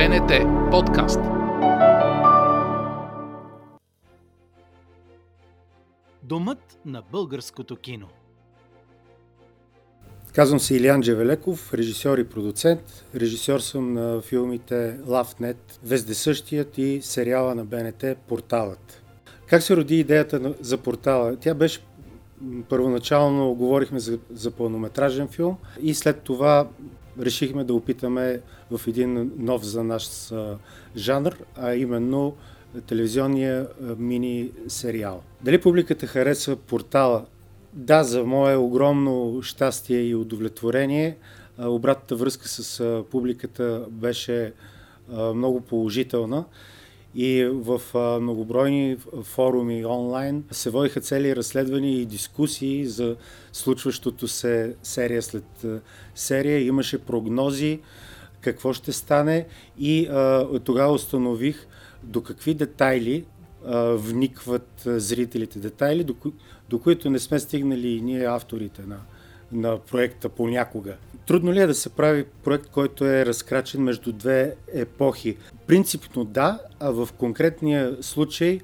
[0.00, 0.32] БНТ
[0.70, 1.20] подкаст.
[6.22, 8.06] Домът на българското кино.
[10.32, 13.04] Казвам се Илиан Джевелеков, режисьор и продуцент.
[13.14, 19.02] Режисьор съм на филмите LoveNet, Вездесъщият и сериала на БНТ Порталът.
[19.46, 21.36] Как се роди идеята за портала?
[21.36, 21.80] Тя беше
[22.68, 26.68] първоначално говорихме за, за пълнометражен филм и след това
[27.20, 28.40] решихме да опитаме
[28.70, 30.32] в един нов за наш
[30.96, 32.34] жанр, а именно
[32.86, 33.66] телевизионния
[33.98, 35.22] мини сериал.
[35.42, 37.26] Дали публиката харесва портала?
[37.72, 41.16] Да, за мое огромно щастие и удовлетворение.
[41.58, 44.52] Обратната връзка с публиката беше
[45.34, 46.44] много положителна
[47.14, 47.80] и в
[48.20, 53.16] многобройни форуми онлайн се водиха цели разследвания и дискусии за
[53.52, 55.66] случващото се серия след
[56.14, 56.66] серия.
[56.66, 57.80] Имаше прогнози
[58.40, 59.46] какво ще стане
[59.78, 60.08] и
[60.64, 61.66] тогава установих
[62.02, 63.24] до какви детайли
[63.66, 65.58] а, вникват зрителите.
[65.58, 66.14] Детайли, до,
[66.68, 68.96] до които не сме стигнали и ние авторите на,
[69.52, 70.96] на проекта понякога.
[71.26, 75.36] Трудно ли е да се прави проект, който е разкрачен между две епохи?
[75.70, 78.60] Принципно да, а в конкретния случай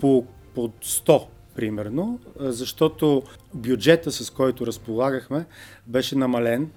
[0.00, 0.24] по,
[0.54, 3.22] по 100 примерно, защото
[3.54, 5.46] бюджета, с който разполагахме,
[5.86, 6.70] беше намален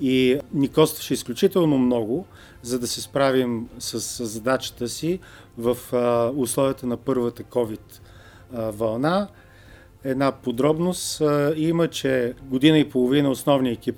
[0.00, 2.26] и ни костваше изключително много,
[2.62, 5.18] за да се справим с, с задачата си
[5.58, 8.00] в а, условията на първата COVID
[8.52, 9.28] а, вълна.
[10.04, 13.96] Една подробност а, има, че година и половина основният екип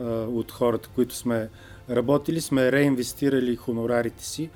[0.00, 1.48] а, от хората, които сме
[1.90, 4.50] работили, сме реинвестирали хонорарите си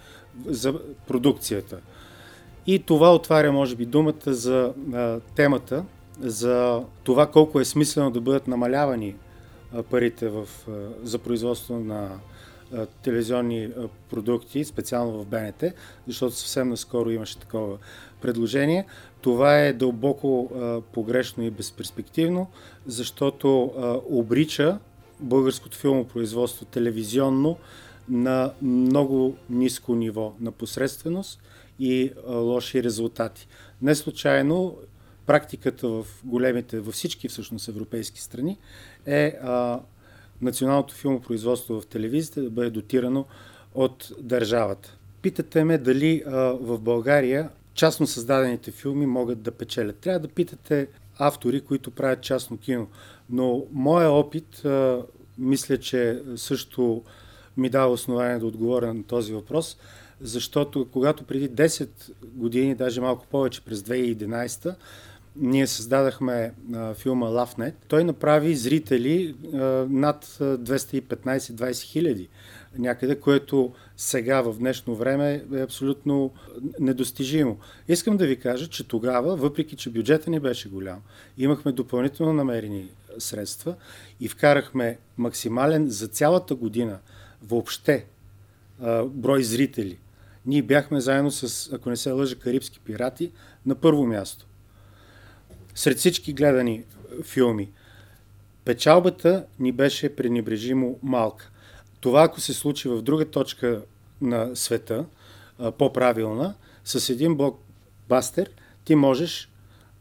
[0.46, 0.74] за
[1.06, 1.78] продукцията.
[2.66, 5.84] И това отваря, може би, думата за а, темата,
[6.20, 9.14] за това колко е смислено да бъдат намалявани
[9.72, 12.10] а, парите в, а, за производство на
[12.74, 15.64] а, телевизионни а, продукти, специално в БНТ,
[16.06, 17.78] защото съвсем наскоро имаше такова
[18.20, 18.86] предложение.
[19.20, 22.46] Това е дълбоко а, погрешно и безперспективно,
[22.86, 24.78] защото а, обрича
[25.20, 27.56] българското филмопроизводство телевизионно
[28.08, 31.42] на много ниско ниво на посредственост
[31.78, 33.48] и лоши резултати.
[33.82, 34.77] Не случайно
[35.27, 38.58] практиката в големите, във всички всъщност европейски страни
[39.06, 39.80] е а,
[40.42, 43.24] националното филмопроизводство в телевизията да бъде дотирано
[43.74, 44.96] от държавата.
[45.22, 49.96] Питате ме дали а, в България частно създадените филми могат да печелят.
[49.96, 50.88] Трябва да питате
[51.18, 52.88] автори, които правят частно кино.
[53.30, 54.62] Но моя опит,
[55.38, 57.02] мисля, че също
[57.56, 59.77] ми дава основание да отговоря на този въпрос,
[60.20, 61.88] защото когато преди 10
[62.24, 64.74] години, даже малко повече, през 2011
[65.36, 66.52] ние създадахме
[66.94, 67.74] филма LoveNet.
[67.88, 69.34] Той направи зрители
[69.88, 72.28] над 215-20 хиляди
[72.79, 76.33] някъде, което сега в днешно време е абсолютно
[76.81, 77.59] недостижимо.
[77.89, 81.03] Искам да ви кажа, че тогава, въпреки че бюджета ни беше голям,
[81.39, 82.89] имахме допълнително намерени
[83.19, 83.75] средства
[84.20, 86.98] и вкарахме максимален за цялата година
[87.42, 88.07] въобще
[89.05, 89.98] брой зрители.
[90.47, 93.33] Ние бяхме заедно с, ако не се лъжа, Карибски пирати
[93.67, 94.47] на първо място.
[95.75, 96.85] Сред всички гледани
[97.23, 97.70] филми.
[98.64, 101.51] Печалбата ни беше пренебрежимо малка.
[102.01, 103.83] Това, ако се случи в друга точка
[104.20, 105.05] на света,
[105.79, 108.51] по-правилна, с един блокбастер,
[108.84, 109.51] ти можеш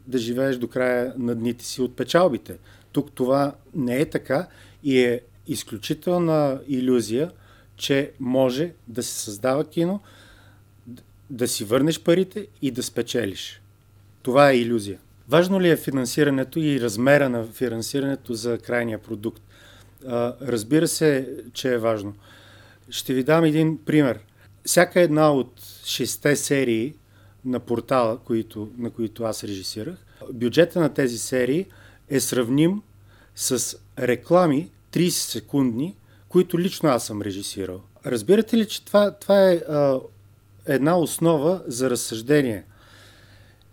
[0.08, 2.58] да живееш до края на дните си от печалбите.
[2.92, 4.48] Тук това не е така
[4.84, 7.32] и е изключителна иллюзия,
[7.78, 10.00] че може да се създава кино,
[11.30, 13.62] да си върнеш парите и да спечелиш.
[14.22, 15.00] Това е иллюзия.
[15.30, 19.44] Важно ли е финансирането и размера на финансирането за крайния продукт?
[20.42, 22.14] Разбира се, че е важно.
[22.90, 24.20] Ще ви дам един пример.
[24.66, 26.94] Всяка една от шесте серии
[27.46, 29.96] на портала, които, на които аз режисирах,
[30.34, 31.66] бюджета на тези серии
[32.10, 32.82] е сравним
[33.36, 35.96] с реклами 30 секундни,
[36.30, 37.82] които лично аз съм режисирал.
[38.06, 40.00] Разбирате ли, че това, това е а,
[40.66, 42.64] една основа за разсъждение?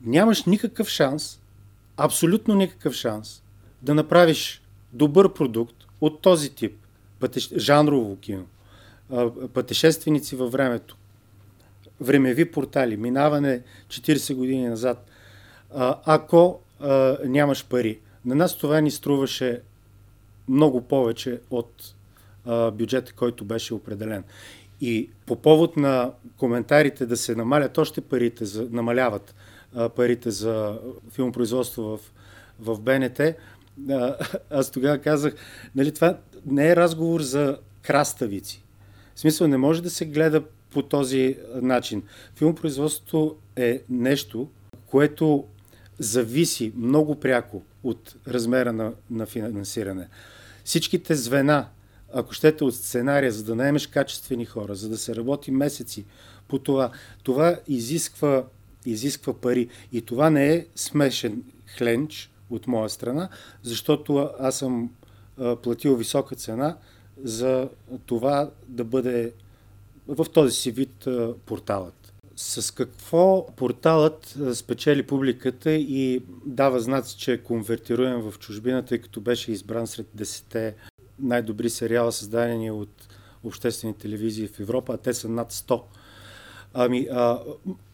[0.00, 1.40] Нямаш никакъв шанс,
[1.96, 3.42] абсолютно никакъв шанс
[3.82, 4.62] да направиш
[4.92, 6.76] добър продукт от този тип,
[7.20, 7.50] пътеш...
[7.56, 8.46] жанрово кино,
[9.54, 10.96] пътешественици във времето,
[12.00, 15.06] времеви портали, минаване 40 години назад,
[16.04, 16.60] ако
[17.24, 17.98] нямаш пари.
[18.24, 19.60] На нас това ни струваше
[20.48, 21.94] много повече от
[22.72, 24.24] бюджета, който беше определен.
[24.80, 29.34] И по повод на коментарите да се намалят още парите, за, намаляват
[29.74, 30.78] а, парите за
[31.10, 32.00] филмопроизводство в,
[32.60, 33.20] в БНТ,
[33.90, 34.16] а,
[34.50, 35.34] аз тогава казах,
[35.74, 38.64] нали, това не е разговор за краставици.
[39.14, 42.02] В смисъл, не може да се гледа по този начин.
[42.36, 44.48] Филмопроизводството е нещо,
[44.86, 45.44] което
[45.98, 50.08] зависи много пряко от размера на, на финансиране.
[50.64, 51.66] Всичките звена,
[52.14, 56.04] ако щете от сценария, за да наемеш качествени хора, за да се работи месеци
[56.48, 56.90] по това,
[57.22, 58.44] това изисква,
[58.86, 59.68] изисква пари.
[59.92, 61.42] И това не е смешен
[61.76, 63.28] хленч от моя страна,
[63.62, 64.90] защото аз съм
[65.62, 66.76] платил висока цена
[67.24, 67.68] за
[68.06, 69.32] това да бъде
[70.08, 71.08] в този си вид
[71.46, 72.14] порталът.
[72.36, 79.20] С какво порталът спечели публиката и дава знаци, че е конвертируем в чужбина, тъй като
[79.20, 80.74] беше избран сред 10
[81.18, 83.08] най-добри сериала, създадени от
[83.44, 85.82] обществени телевизии в Европа, а те са над 100.
[86.74, 87.38] Ами, а,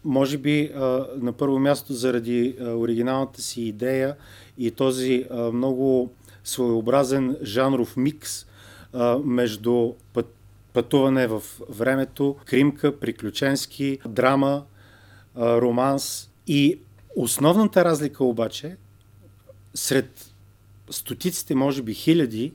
[0.05, 4.15] може би а, на първо място заради а, оригиналната си идея
[4.57, 6.11] и този а, много
[6.43, 8.45] своеобразен жанров микс
[8.93, 10.35] а, между път,
[10.73, 14.63] пътуване в времето, кримка, приключенски, драма,
[15.35, 16.29] а, романс.
[16.47, 16.79] И
[17.15, 18.77] основната разлика обаче
[19.73, 20.33] сред
[20.89, 22.53] стотиците, може би хиляди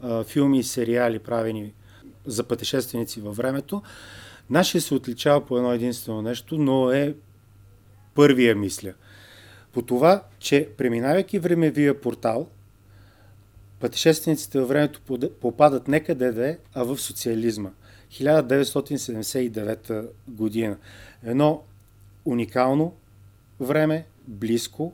[0.00, 1.72] а, филми и сериали, правени
[2.26, 3.82] за пътешественици във времето,
[4.50, 7.14] Нашия се отличава по едно единствено нещо, но е
[8.14, 8.92] първия мисля.
[9.72, 12.48] По това, че преминавайки времевия портал,
[13.80, 15.00] пътешествениците във времето
[15.40, 17.70] попадат не къде да е, а в социализма.
[18.12, 20.76] 1979 година.
[21.24, 21.62] Едно
[22.24, 22.94] уникално
[23.60, 24.92] време, близко.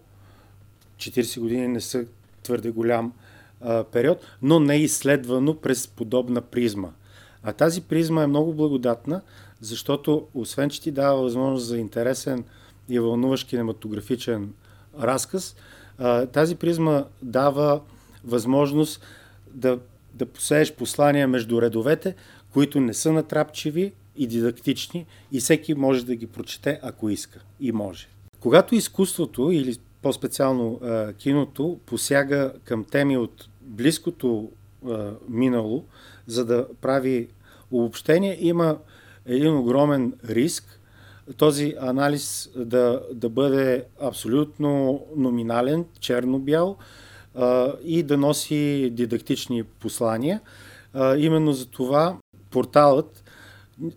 [0.96, 2.05] 40 години не са
[2.43, 3.12] твърде голям
[3.60, 6.88] а, период, но не е изследвано през подобна призма.
[7.43, 9.21] А тази призма е много благодатна,
[9.61, 12.44] защото освен, че ти дава възможност за интересен
[12.89, 14.53] и вълнуващ кинематографичен
[15.00, 15.56] разказ,
[16.33, 17.81] тази призма дава
[18.25, 19.03] възможност
[19.55, 19.79] да,
[20.15, 22.15] да посееш послания между редовете,
[22.53, 27.73] които не са натрапчиви и дидактични и всеки може да ги прочете, ако иска и
[27.73, 28.09] може.
[28.41, 30.81] Когато изкуството или по-специално
[31.19, 34.50] киното посяга към теми от близкото
[35.29, 35.85] минало,
[36.26, 37.28] за да прави
[37.70, 38.78] обобщение, има
[39.26, 40.80] един огромен риск
[41.36, 46.76] този анализ да, да бъде абсолютно номинален, черно-бял
[47.84, 50.40] и да носи дидактични послания.
[50.94, 52.16] А, именно за това
[52.50, 53.24] порталът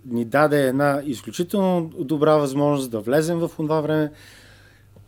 [0.05, 4.11] ни даде една изключително добра възможност да влезем в това време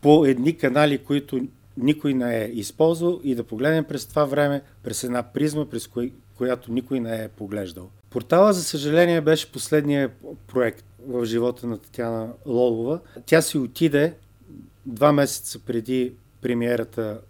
[0.02, 1.40] по едни канали, които
[1.78, 6.14] никой не е използвал и да погледнем през това време, през една призма, през кой,
[6.38, 7.90] която никой не е поглеждал.
[8.10, 10.12] Портала, за съжаление, беше последния
[10.48, 13.00] проект в живота на Татьяна Лолова.
[13.26, 14.14] Тя си отиде
[14.86, 17.22] два месеца преди премиерата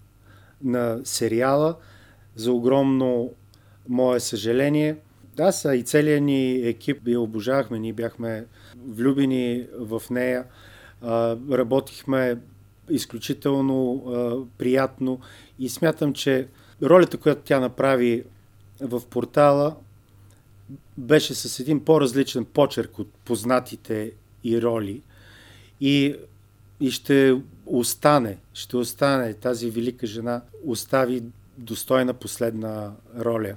[0.63, 1.75] на сериала.
[2.36, 3.33] За огромно
[3.89, 4.95] мое съжаление.
[5.36, 8.45] Да, са и целият ни екип би обожавахме, ние бяхме
[8.88, 10.44] влюбени в нея.
[11.51, 12.38] работихме
[12.89, 14.04] изключително
[14.57, 15.19] приятно
[15.59, 16.48] и смятам, че
[16.83, 18.24] ролята, която тя направи
[18.81, 19.75] в портала,
[20.97, 24.12] беше с един по-различен почерк от познатите
[24.44, 25.01] и роли.
[25.81, 26.15] И,
[26.79, 31.24] и ще остане, ще остане тази велика жена, остави
[31.57, 33.56] достойна последна роля.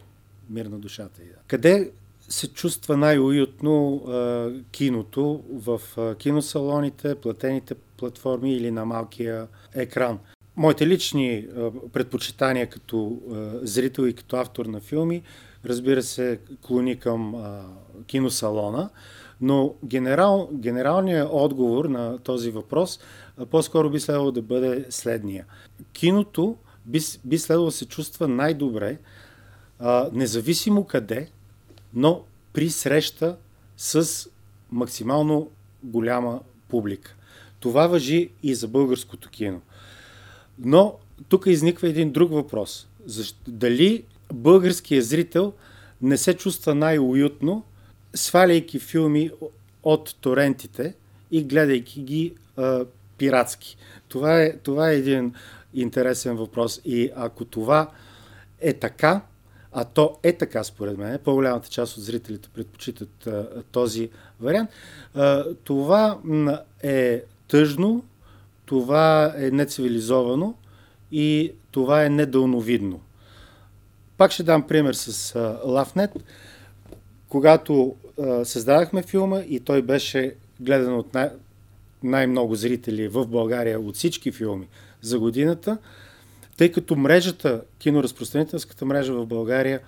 [0.50, 1.20] Мир на душата.
[1.46, 1.90] Къде
[2.28, 10.18] се чувства най-уютно а, киното в а, киносалоните, платените платформи или на малкия екран?
[10.60, 11.46] Моите лични
[11.92, 13.18] предпочитания като
[13.62, 15.22] зрител и като автор на филми
[15.64, 17.34] разбира се, клони към
[18.06, 18.90] киносалона,
[19.40, 23.00] но генерал, генералният отговор на този въпрос
[23.50, 25.44] по-скоро би следвало да бъде следния.
[25.92, 28.98] Киното би, би следвало да се чувства най-добре,
[30.12, 31.30] независимо къде,
[31.94, 33.36] но при среща
[33.76, 34.26] с
[34.70, 35.50] максимално
[35.82, 37.16] голяма публика.
[37.60, 39.60] Това въжи и за българското кино.
[40.58, 40.94] Но
[41.28, 42.88] тук изниква един друг въпрос.
[43.06, 45.52] Защо, дали българският зрител
[46.02, 47.64] не се чувства най-уютно,
[48.14, 49.30] сваляйки филми
[49.82, 50.94] от торентите
[51.30, 52.84] и гледайки ги а,
[53.18, 53.76] пиратски.
[54.08, 55.34] Това е, това е един
[55.74, 56.80] интересен въпрос.
[56.84, 57.90] И ако това
[58.60, 59.20] е така,
[59.72, 64.70] а то е така според мен, по-голямата част от зрителите предпочитат а, този вариант,
[65.14, 66.18] а, това
[66.82, 68.04] е тъжно,
[68.70, 70.54] това е нецивилизовано
[71.12, 73.00] и това е недълновидно.
[74.16, 75.34] Пак ще дам пример с
[75.66, 76.10] LoveNet.
[77.28, 81.30] Когато а, създадахме филма и той беше гледан от най-
[82.02, 84.68] най-много зрители в България от всички филми
[85.00, 85.78] за годината,
[86.56, 89.80] тъй като мрежата, киноразпространителската мрежа в България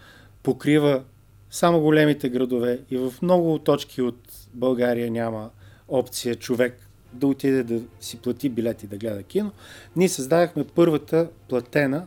[0.43, 1.03] покрива
[1.51, 4.19] само големите градове и в много точки от
[4.55, 5.51] България няма
[5.89, 9.53] опция човек да отиде да си плати билети да гледа кино,
[9.97, 12.07] ние създадахме първата платена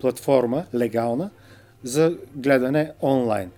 [0.00, 1.30] платформа, легална,
[1.82, 3.50] за гледане онлайн.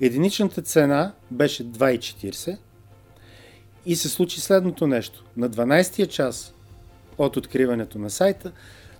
[0.00, 2.56] Единичната цена беше 2,40
[3.86, 5.24] и се случи следното нещо.
[5.36, 6.54] На 12-я час
[7.18, 8.52] от откриването на сайта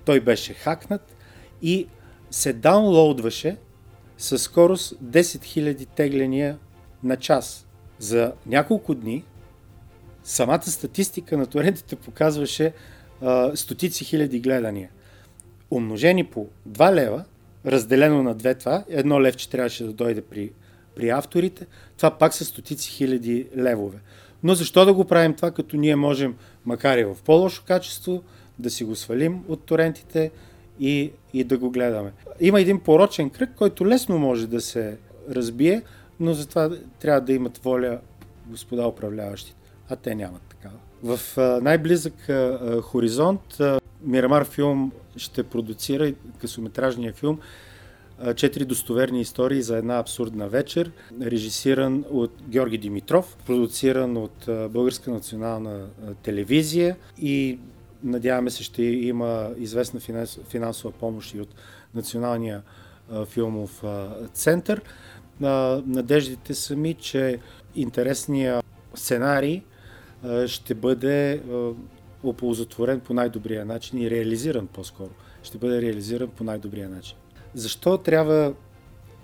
[0.05, 1.17] той беше хакнат
[1.63, 1.87] и
[2.31, 3.57] се даунлоудваше
[4.19, 6.59] със скорост 10 000 тегления
[7.03, 7.67] на час.
[7.99, 9.25] За няколко дни
[10.25, 12.73] самата статистика на торентите показваше
[13.23, 14.91] а, стотици хиляди гледания.
[15.71, 17.25] Умножени по 2 лева,
[17.67, 20.51] разделено на две това, едно левче трябваше да дойде при,
[20.97, 21.67] при авторите,
[21.97, 23.99] това пак са стотици хиляди левове.
[24.43, 28.23] Но защо да го правим това, като ние можем, макар и в по-лошо качество,
[28.59, 30.31] да си го свалим от торентите
[30.81, 32.13] и, и да го гледаме.
[32.41, 34.99] Има един порочен кръг, който лесно може да се
[35.31, 35.83] разбие,
[36.21, 37.99] но затова трябва да имат воля
[38.47, 40.79] господа управляващите, а те нямат такава.
[41.03, 42.15] В най-близък
[42.83, 43.61] хоризонт
[44.03, 47.41] Мирамар филм ще продуцира късометражния филм
[48.37, 55.87] Четири достоверни истории за една абсурдна вечер, режисиран от Георги Димитров, продуциран от Българска национална
[56.23, 57.59] телевизия и
[58.05, 60.01] надяваме се ще има известна
[60.49, 61.49] финансова помощ и от
[61.95, 62.63] Националния
[63.27, 63.85] филмов
[64.33, 64.83] център.
[65.41, 67.39] Надеждите са ми, че
[67.75, 68.65] интересният
[68.95, 69.63] сценарий
[70.47, 71.43] ще бъде
[72.23, 75.11] оползотворен по най-добрия начин и реализиран по-скоро.
[75.43, 77.17] Ще бъде реализиран по най-добрия начин.
[77.55, 78.55] Защо трябва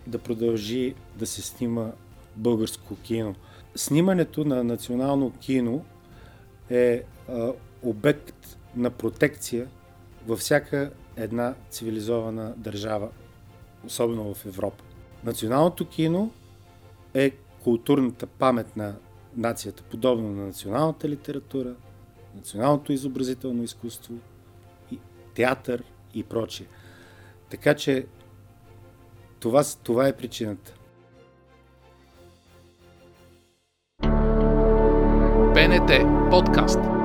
[0.06, 1.90] да продължи да се снима
[2.36, 3.34] българско кино?
[3.74, 5.84] Снимането на национално кино
[6.70, 7.02] е
[7.82, 9.68] обект на протекция
[10.26, 13.08] във всяка една цивилизована държава,
[13.86, 14.84] особено в Европа.
[15.24, 16.30] Националното кино
[17.14, 17.30] е
[17.64, 18.94] културната памет на
[19.36, 21.74] нацията, подобно на националната литература,
[22.36, 24.14] националното изобразително изкуство,
[24.92, 24.98] и
[25.34, 25.82] театър
[26.14, 26.66] и прочие.
[27.50, 28.06] Така че
[29.40, 30.74] това, това е причината.
[35.54, 35.90] БНТ
[36.30, 36.99] подкаст.